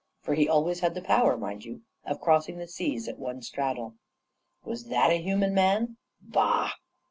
[0.19, 3.97] For he always had the power, mind you, of crossing the seas at one straddle.
[4.65, 5.97] "Was that a human man?
[6.19, 6.71] Bah!